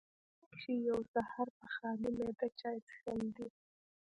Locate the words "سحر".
1.13-1.47